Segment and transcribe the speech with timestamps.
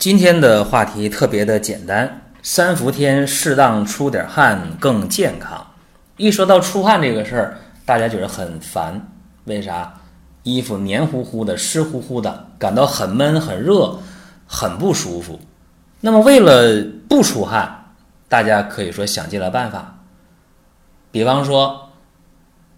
[0.00, 5.74] 今天的话题特别的简单，三伏天适当出点汗更健康。
[6.16, 9.08] 一说到出汗这个事儿，大家觉得很烦，
[9.44, 9.92] 为啥？
[10.42, 13.98] 衣服黏糊糊的、湿乎乎的，感到很闷、很热、
[14.46, 15.38] 很不舒服。
[16.00, 17.92] 那么为了不出汗，
[18.26, 19.98] 大家可以说想尽了办法，
[21.10, 21.90] 比方说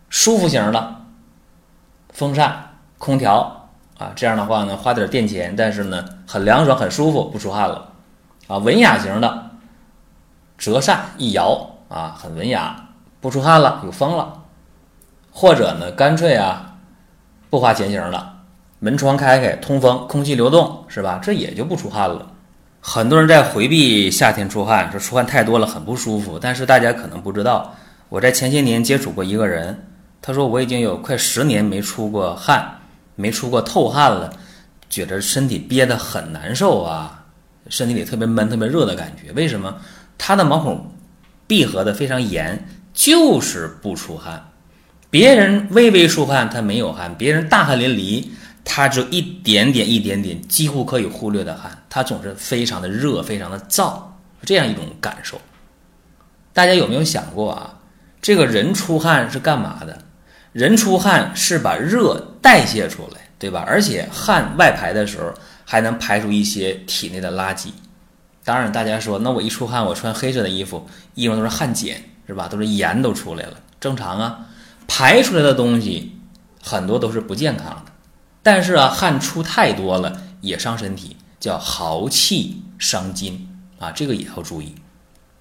[0.08, 0.96] 舒服型的
[2.12, 3.61] 风扇、空调。
[4.02, 7.92] 啊，这样的话呢，花点电钱，但是呢，很凉爽，很舒服，不出汗了。
[8.48, 9.50] 啊，文雅型的
[10.58, 12.88] 折扇一摇啊，很文雅，
[13.20, 14.42] 不出汗了，有风了。
[15.30, 16.74] 或者呢，干脆啊，
[17.48, 18.32] 不花钱型的，
[18.80, 21.20] 门窗开开，通风，空气流动，是吧？
[21.22, 22.26] 这也就不出汗了。
[22.80, 26.40] 很多人在回避夏天出汗，说出汗太多了，很不舒服。
[26.40, 27.72] 但是大家可能不知道，
[28.08, 29.86] 我在前些年接触过一个人，
[30.20, 32.78] 他说我已经有快十年没出过汗。
[33.14, 34.32] 没出过透汗了，
[34.88, 37.24] 觉得身体憋得很难受啊，
[37.68, 39.32] 身体里特别闷、特别热的感觉。
[39.32, 39.76] 为什么？
[40.18, 40.94] 他的毛孔
[41.46, 44.48] 闭合的非常严，就是不出汗。
[45.10, 48.28] 别人微微出汗，他没有汗；别人大汗淋漓，
[48.64, 51.84] 他只有一点点、一点点，几乎可以忽略的汗。
[51.90, 54.00] 他总是非常的热、非常的燥，
[54.44, 55.40] 这样一种感受。
[56.52, 57.78] 大家有没有想过啊？
[58.20, 59.98] 这个人出汗是干嘛的？
[60.52, 63.64] 人出汗是把热代谢出来，对吧？
[63.66, 65.32] 而且汗外排的时候
[65.64, 67.68] 还能排出一些体内的垃圾。
[68.44, 72.48] 当然，大家说，那我一出汗，我穿黑色的衣服，衣服都是汗碱，是吧？
[72.48, 74.46] 都是盐都出来了，正常啊。
[74.86, 76.18] 排出来的东西
[76.62, 77.92] 很多都是不健康的。
[78.42, 83.48] 但是啊，汗出太多了也伤身体，叫豪气伤筋
[83.78, 84.74] 啊，这个也要注意。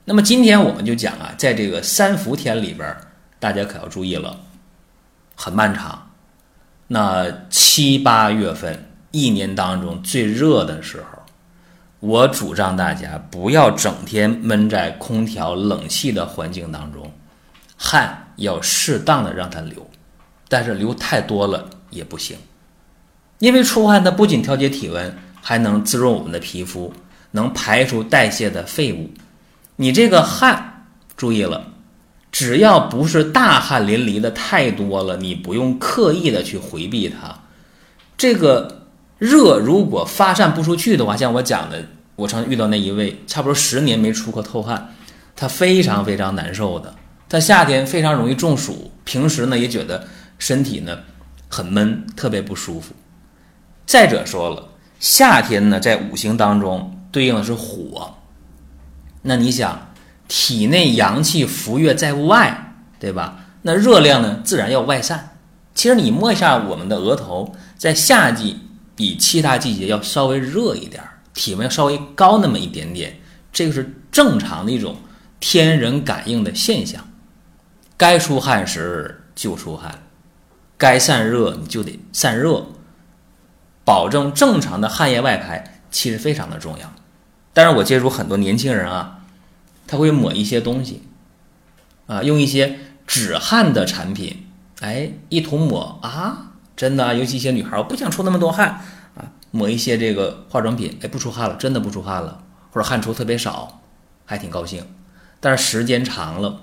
[0.06, 2.96] 那么今天我们就讲啊，在这个三伏天里边，
[3.40, 4.40] 大家可要注意了。
[5.44, 6.08] 很漫长，
[6.86, 11.18] 那七八月份一年当中最热的时候，
[12.00, 17.12] 我主张大家不要整天闷在空调冷气的环境当中，
[17.76, 19.90] 汗要适当的让它流，
[20.48, 22.38] 但是流太多了也不行，
[23.40, 26.94] 因为出汗它不仅调节体温，还能滋润我们的皮肤，
[27.32, 29.10] 能排出代谢的废物。
[29.78, 30.86] 你这个汗，
[31.18, 31.71] 注意了。
[32.32, 37.38] 只要不是大汗淋漓的太多了，你不用刻意的去回避它。
[38.18, 38.88] 这个
[39.18, 41.84] 热如果发散不出去的话，像我讲的，
[42.16, 44.96] 我常遇到那一位，差不多十年没出过透汗，
[45.36, 46.96] 他非常非常难受的。
[47.28, 50.08] 他夏天非常容易中暑，平时呢也觉得
[50.40, 51.00] 身体呢
[51.50, 52.94] 很闷，特别不舒服。
[53.86, 54.70] 再者说了，
[55.00, 58.16] 夏天呢在五行当中对应的是火，
[59.22, 59.91] 那你想？
[60.34, 63.40] 体内阳气浮越在外，对吧？
[63.64, 65.36] 那热量呢，自然要外散。
[65.76, 68.58] 其实你摸一下我们的额头，在夏季
[68.96, 73.20] 比其他季节要稍微热一点儿，体温稍微高那么一点点，
[73.52, 74.96] 这个是正常的一种
[75.42, 77.06] 天人感应的现象。
[77.98, 80.02] 该出汗时就出汗，
[80.78, 82.66] 该散热你就得散热，
[83.84, 86.90] 保证正常的汗液外排，其实非常的重要。
[87.52, 89.18] 但是我接触很多年轻人啊。
[89.92, 91.02] 他会抹一些东西，
[92.08, 94.48] 啊，用一些止汗的产品，
[94.80, 98.80] 哎，一涂抹啊，真的，尤其一些女孩，我不想出那么多汗
[99.16, 102.42] 啊，抹一些这个化妆品，哎，不出汗了，真的不出汗了，
[102.72, 103.82] 或者汗出特别少，
[104.24, 104.82] 还挺高兴。
[105.42, 106.62] 但是时间长了，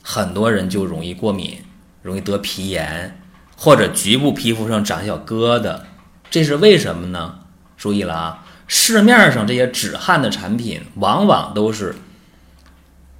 [0.00, 1.58] 很多人就容易过敏，
[2.00, 3.20] 容易得皮炎，
[3.54, 5.80] 或者局部皮肤上长小疙瘩，
[6.30, 7.40] 这是为什么呢？
[7.76, 8.46] 注意了啊。
[8.68, 11.96] 市面上这些止汗的产品，往往都是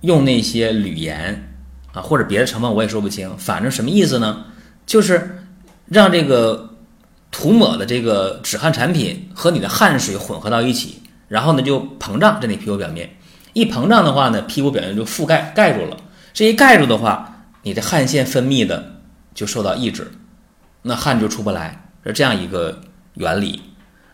[0.02, 1.58] 用那些铝盐
[1.92, 3.34] 啊，或者别的成分，我也说不清。
[3.38, 4.44] 反正什么意思呢？
[4.86, 5.42] 就是
[5.86, 6.76] 让这个
[7.30, 13.16] 涂抹的这个止汗产品和你的汗水混合到一起，然后呢就膨胀在你皮肤表面。
[13.54, 15.96] 一膨胀的话呢，皮肤表面就覆盖盖住了。
[16.34, 19.00] 这一盖住的话，你的汗腺分泌的
[19.34, 20.10] 就受到抑制，
[20.82, 22.80] 那汗就出不来，是这样一个
[23.14, 23.62] 原理。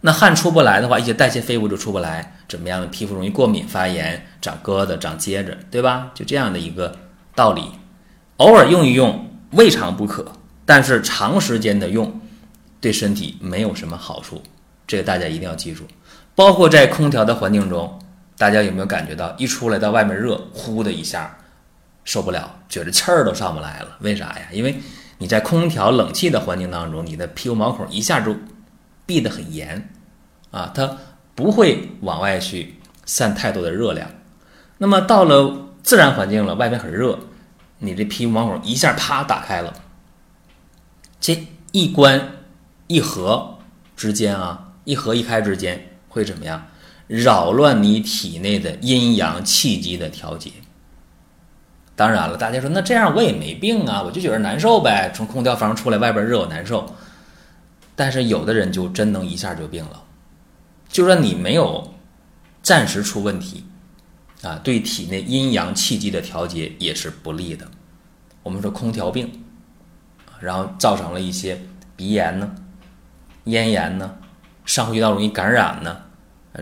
[0.06, 2.86] 那汗出不来的话，一些代谢废物就出不来，怎么样呢？
[2.88, 6.10] 皮肤容易过敏、发炎、长疙瘩、长疖子，对吧？
[6.14, 6.94] 就这样的一个
[7.34, 7.62] 道理。
[8.36, 10.32] 偶尔用一用未尝不可，
[10.66, 12.20] 但是长时间的用
[12.82, 14.42] 对身体没有什么好处。
[14.86, 15.84] 这个大家一定要记住。
[16.34, 17.98] 包括在空调的环境中，
[18.36, 21.34] 大家有没有感觉到一出来到外面热，呼的一下
[22.04, 23.96] 受不了，觉得气儿都上不来了？
[24.00, 24.48] 为啥呀？
[24.52, 24.76] 因为
[25.16, 28.36] 你在空调冷气的环境当中，你的皮肤毛孔一下就
[29.06, 29.90] 闭得很严
[30.54, 30.96] 啊，它
[31.34, 34.08] 不会往外去散太多的热量。
[34.78, 37.18] 那么到了自然环境了，外面很热，
[37.78, 39.74] 你这皮肤毛孔一下啪打开了，
[41.20, 42.36] 这一关
[42.86, 43.58] 一合
[43.96, 46.68] 之间啊，一合一开之间会怎么样？
[47.08, 50.50] 扰乱你体内的阴阳气机的调节。
[51.96, 55.12] 当然了，大家说那这样我也没病啊，我就觉得难受呗。
[55.14, 56.94] 从空调房出来，外边热我难受。
[57.94, 60.02] 但是有的人就真能一下就病了，
[60.94, 61.92] 就说你没有
[62.62, 63.64] 暂时出问题
[64.42, 67.68] 啊，对体内阴阳气机的调节也是不利的。
[68.44, 69.42] 我们说空调病，
[70.38, 71.60] 然后造成了一些
[71.96, 72.54] 鼻炎呢、
[73.46, 74.14] 咽炎呢、
[74.64, 75.96] 上呼吸道容易感染呢，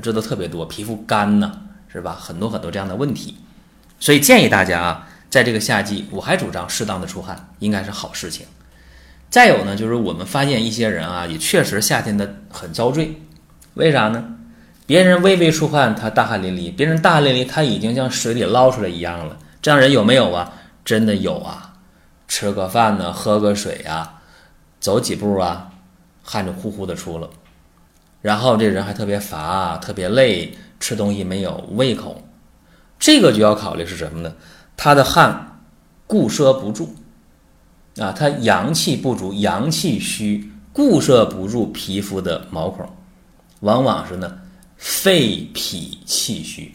[0.03, 0.65] 这都特别多。
[0.65, 1.61] 皮肤干呢，
[1.93, 2.17] 是吧？
[2.19, 3.37] 很多很多这样的问题，
[4.01, 5.09] 所以建议大家啊。
[5.29, 8.47] 在这个夏季，我还主张适当的出汗，应该是好事情。
[9.29, 13.21] 再有呢，就是我们发现一些人啊，也确实夏天的很遭罪，
[13.75, 14.25] 为啥呢？
[14.87, 19.37] 别人微微出汗，他大汗淋漓；别人大汗淋漓，他已经像水里捞出来一样了。
[19.61, 20.53] 这样人有没有啊？
[20.85, 21.75] 真的有啊！
[22.27, 24.21] 吃个饭呢，喝个水啊，
[24.81, 25.71] 走几步啊，
[26.23, 27.31] 汗就呼呼的出了。
[28.21, 32.23] 然后这人还特别乏，特别累，吃东西没有胃口。
[32.99, 34.35] 这个就要考虑是什么呢？
[34.77, 35.61] 他的汗
[36.07, 36.95] 固摄不住
[37.99, 42.85] 啊，他阳气不足，阳气虚，固摄不住皮肤的毛孔，
[43.63, 44.39] 往往是呢
[44.77, 46.73] 肺脾气虚。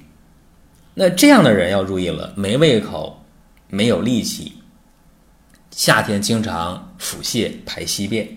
[0.94, 3.24] 那这样的人要注意了，没胃口，
[3.70, 4.54] 没有力气，
[5.72, 8.28] 夏天经常腹泻排稀便。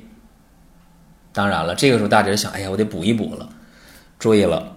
[1.32, 3.48] 当然了，这个时候大家想，哎呀，我得补一补了。
[4.18, 4.76] 注意了，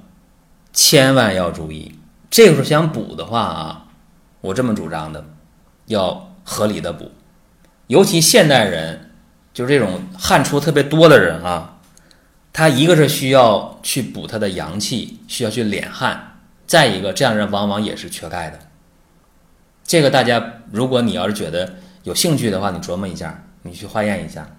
[0.71, 1.93] 千万要注意，
[2.29, 3.85] 这个时候想补的话啊。
[4.39, 5.25] 我这么主张的，
[5.85, 7.09] 要合理的补，
[7.87, 9.11] 尤其现代人，
[9.53, 11.72] 就是这种汗出特别多的人啊，
[12.53, 18.59] 他一个是需要去补他的阳气，需要去敛汗，再一个这样人往往也是缺钙的。
[19.83, 21.73] 这个大家，如果你要是觉得
[22.03, 24.55] 有兴趣的话，你琢磨一下，你去化验一下，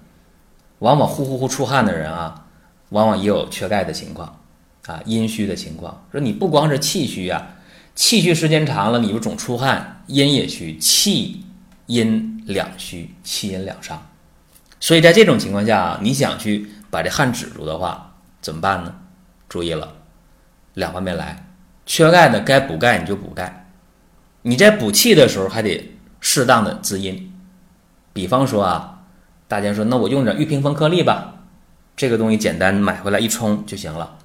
[0.81, 2.47] 往往呼呼呼出汗的人啊，
[2.91, 4.41] 往往也有缺钙的情况，
[4.87, 6.05] 啊，阴虚的情况。
[6.11, 7.51] 说你不光是气虚啊。
[7.95, 11.45] 气虚时间长了，你就总出汗，阴也虚，气
[11.87, 14.05] 阴两虚，气阴两伤。
[14.81, 18.95] 所以在这种情况下啊，你想去把这汗止住的话，怎么办呢？
[19.49, 19.93] 注意了，
[20.75, 21.45] 两方面来。
[21.85, 23.67] 缺钙的该补钙你就补钙，
[24.43, 27.35] 你在补气的时候还得适当的滋阴。
[28.13, 29.03] 比方说啊，
[29.49, 31.35] 大家说那我用点玉屏风颗粒吧，
[31.97, 34.17] 这个东西简单买回来一冲就行了，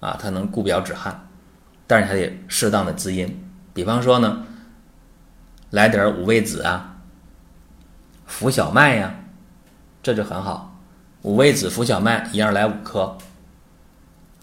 [0.00, 1.28] 啊，它能固表止汗。
[1.86, 4.42] 但是还得适当的滋阴，比方说呢，
[5.68, 6.96] 来点五味子啊，
[8.24, 9.14] 浮小麦呀，
[10.02, 10.75] 这就很好。
[11.26, 13.18] 五味子、浮小麦一样来五颗，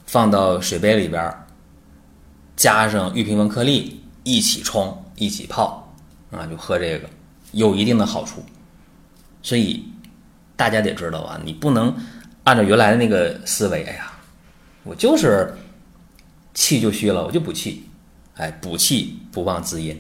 [0.05, 1.33] 放到水杯里边，
[2.57, 5.95] 加上玉屏风颗粒一起冲，一起泡，
[6.29, 7.09] 啊，就喝这个，
[7.53, 8.43] 有一定的好处。
[9.41, 9.85] 所以
[10.57, 11.95] 大家得知道啊，你不能
[12.43, 14.11] 按照原来的那个思维，哎呀，
[14.83, 15.55] 我就是。
[16.53, 17.89] 气就虚了，我就补气，
[18.35, 19.99] 哎，补气不忘滋阴，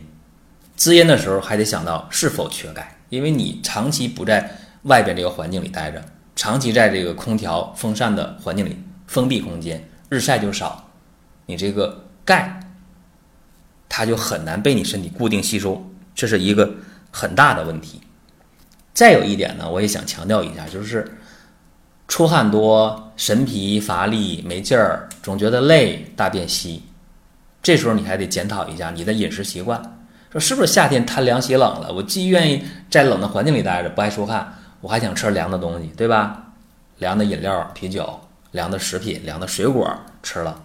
[0.75, 10.89] 滋阴的时候还得想到是否缺钙，因为你长期不在外边这个环境里待着，长期在这个空调风扇的环境里，封闭空间，日晒就少，
[11.45, 12.59] 你这个钙，
[13.87, 15.83] 它就很难被你身体固定吸收，
[16.15, 16.73] 这是一个
[17.11, 18.01] 很大的问题。
[18.93, 21.17] 再有一点呢，我也想强调一下，就是。
[22.05, 26.83] 出汗多，神疲乏力，没劲儿，总觉得累，大便稀。
[27.63, 29.81] 这时候你还得检讨一下你的饮食习惯，
[30.29, 31.91] 说是不是夏天贪凉喜冷了？
[31.91, 32.61] 我既愿意
[32.91, 36.43] 在冷的环境里待着，不爱出汗，我还想吃凉的东西，对吧？
[36.97, 38.19] 凉的饮料、啤酒、
[38.51, 39.89] 凉的食品、凉的水果
[40.21, 40.61] 吃了，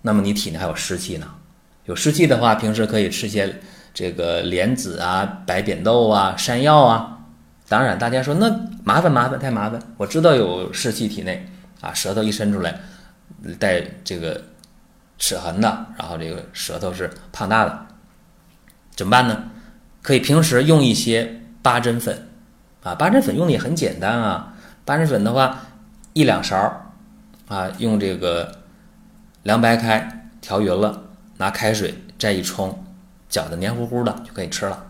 [0.00, 1.28] 那么你体内还有湿气呢。
[1.84, 3.60] 有湿气的话，平时可以吃些
[3.94, 7.20] 这个莲子啊、白扁豆啊、山药啊。
[7.68, 8.50] 当然，大家说那
[8.82, 9.80] 麻烦麻烦太麻烦。
[9.96, 11.46] 我知道有湿气体内
[11.80, 12.80] 啊，舌头一伸出来
[13.60, 14.42] 带这个
[15.18, 17.86] 齿痕的，然后这个舌头是胖大的，
[18.96, 19.44] 怎么办呢？
[20.02, 22.28] 可以平时用一些八珍粉
[22.82, 24.54] 啊，八珍粉用的也很简单啊。
[24.84, 25.60] 八珍粉的话，
[26.12, 26.92] 一两勺
[27.48, 28.60] 啊，用这个
[29.42, 31.04] 凉白开调匀了，
[31.38, 32.84] 拿开水再一冲，
[33.28, 34.86] 搅得黏糊糊的就可以吃了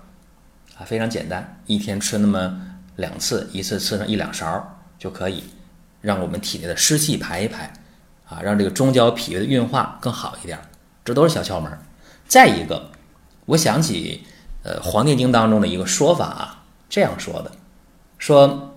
[0.79, 2.69] 啊，非常简单，一天吃那么。
[2.97, 5.45] 两次，一次吃上一两勺就可以，
[6.03, 7.73] 让我们体内的湿气排一排，
[8.29, 10.59] 啊，让这个中焦脾胃的运化更好一点，
[11.03, 11.73] 这都是小窍门。
[12.29, 12.91] 再一个，
[13.47, 14.23] 我想起
[14.63, 17.51] 呃《黄帝经》当中的一个说法啊，这样说的，
[18.23, 18.73] 说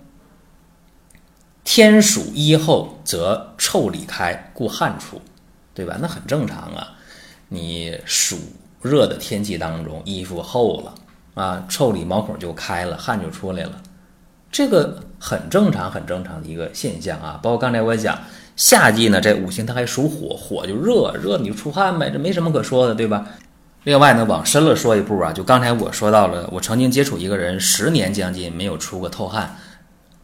[1.64, 5.22] 天暑衣厚则臭里开，故汗出，
[5.72, 6.00] 对吧？
[6.02, 6.88] 那很正常啊，
[7.50, 8.40] 你暑
[8.82, 10.96] 热的天气当中，衣服厚了
[11.36, 13.80] 啊，腠理毛孔就开了，汗就出来了，
[14.52, 17.40] 这个很正常，很正常的一个现象啊。
[17.44, 18.18] 包括刚才我讲，
[18.56, 23.28] 夏季呢，这五行它还属火，火就热，热你就出汗呗，这没什么可说的，对吧？
[23.86, 29.58] 另外呢，往深了说一步啊，就刚才我说到了，我曾经接触一个人，十年将近没有出过透汗，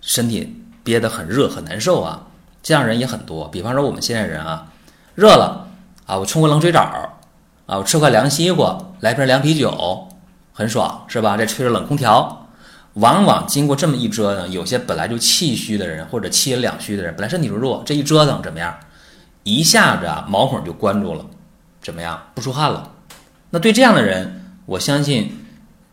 [0.01, 2.25] 身体憋得很热很难受啊，
[2.63, 3.48] 这样人也很多。
[3.50, 4.65] 比方说我们现在人啊，
[5.13, 5.68] 热了
[6.08, 7.18] 啊，我冲个冷水澡。
[7.68, 10.08] 啊，我吃块凉西瓜，来瓶凉啤酒，
[10.51, 11.38] 很爽，是吧？
[11.38, 12.48] 再吹着冷空调，
[12.96, 18.75] 往往经过这么一折腾，有些本来就气虚的人，或者气阴两虚的人，本来身体就弱，这一折腾怎么样？
[19.44, 21.24] 一下子啊，毛孔就关住了，
[21.82, 22.20] 怎么样？
[22.34, 22.89] 不出汗了。
[23.51, 25.31] 那对这样的人，我相信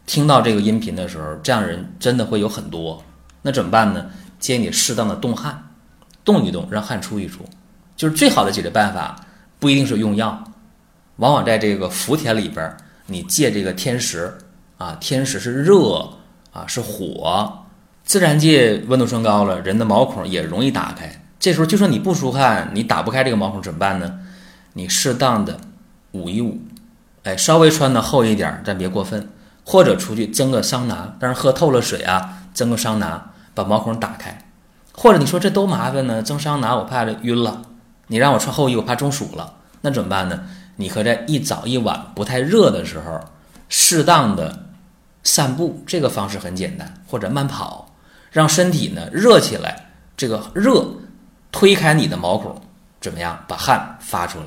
[0.06, 3.04] 听到这个音频的时候，这样人真的会有很多。
[3.42, 4.06] 那怎么办呢？
[4.38, 5.70] 建议你适当的动汗，
[6.24, 7.44] 动一动，让汗出一出，
[7.96, 9.20] 就是最好的解决办法。
[9.58, 10.44] 不一定是用药。
[11.16, 14.32] 往往在这个伏天里边，你借这个天时
[14.76, 16.08] 啊，天时是热
[16.52, 17.66] 啊，是火，
[18.04, 21.10] 自然界温度升高了，人的毛孔也容易打开。
[21.40, 24.20] 这时候就算你不出汗，你打不开这个毛孔怎么办呢？
[24.74, 25.58] 你适当的
[26.12, 26.56] 捂一捂，
[27.28, 29.28] 哎，稍微穿的厚一点，但别过分。
[29.66, 34.38] 或者出去蒸个桑拿，但是喝透了水啊，蒸个桑拿，把毛孔打开。
[34.94, 37.60] 或者你说这都麻烦呢，蒸桑拿我怕晕了，
[38.06, 40.40] 你让我穿厚衣我怕中暑了，那怎么办呢？
[40.76, 43.20] 你可在一早一晚不太热的时候，
[43.68, 44.64] 适当的
[45.22, 47.94] 散步，这个方式很简单，或者慢跑，
[48.32, 49.90] 让身体呢热起来。
[50.16, 50.86] 这个热
[51.52, 52.58] 推开你的毛孔，
[53.02, 53.38] 怎么样？
[53.46, 54.46] 把汗发出来。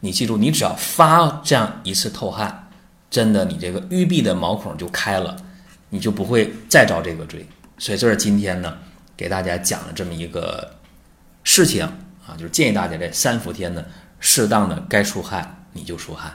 [0.00, 2.68] 你记住，你只要发这样一次透汗，
[3.10, 5.36] 真的，你这个淤闭的毛孔就开了，
[5.90, 7.46] 你就不会再遭这个罪。
[7.78, 8.76] 所以这是今天呢
[9.16, 10.74] 给大家讲的这么一个
[11.44, 11.84] 事情
[12.26, 13.84] 啊，就是建议大家在三伏天呢，
[14.20, 15.54] 适当的该出汗。
[15.74, 16.32] 你就出汗，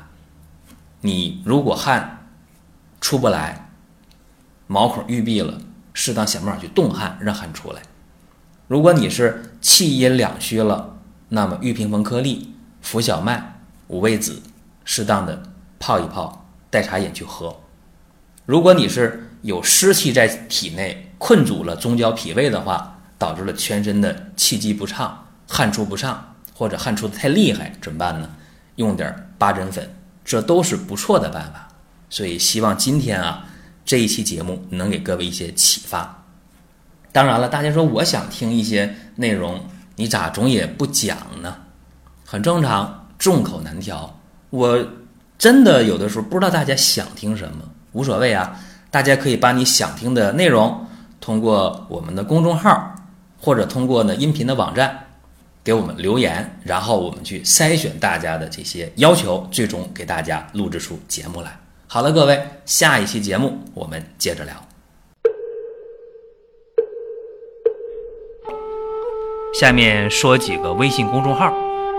[1.02, 2.30] 你如果汗
[3.02, 3.70] 出不来，
[4.68, 5.60] 毛孔淤闭了，
[5.92, 7.82] 适当想办法去动汗，让汗出来。
[8.68, 10.98] 如果你是气阴两虚了，
[11.30, 13.53] 那么玉屏风颗粒、浮小麦、
[13.88, 14.42] 五味子，
[14.86, 15.44] 适当的
[15.80, 17.56] 泡一泡，代茶饮去喝。
[18.46, 28.30] 如果你是有湿气在体内困住了中焦脾胃的话，导致了全身的气机不畅，汗出不畅，或者汗出的太厉害，怎么办呢？
[28.76, 31.70] 用点八珍粉，这都是不错的办法。
[32.10, 33.46] 所以希望今天啊
[33.86, 36.26] 这一期节目能给各位一些启发。
[37.12, 41.56] 当然了，大家说我想听一些内容，你咋总也不讲呢？
[42.26, 44.20] 很正常，众口难调。
[44.50, 44.86] 我
[45.38, 47.64] 真的有的时候不知道大家想听什么，
[47.94, 48.60] 无所谓啊。
[48.92, 50.86] 大家可以把你想听的内容
[51.22, 52.94] 通过我们的公众号，
[53.40, 55.08] 或者通过呢音频的网站。
[55.64, 61.58] 给我们留言，然后我们去筛选大家的这些要求，最终给大家录制出节目来。
[61.88, 64.54] 好了，各位，下一期节目我们接着聊。
[69.58, 71.54] 下面说几个微信公众号：